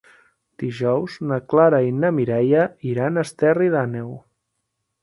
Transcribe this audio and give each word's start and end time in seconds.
Dijous 0.63 1.17
na 1.31 1.37
Clara 1.53 1.83
i 1.89 1.93
na 1.99 2.11
Mireia 2.21 2.65
iran 2.95 3.21
a 3.25 3.29
Esterri 3.31 3.71
d'Àneu. 3.77 4.15